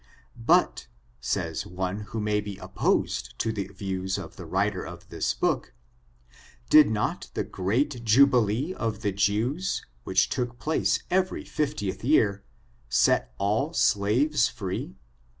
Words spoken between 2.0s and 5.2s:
who may be opposed to the views of the writer of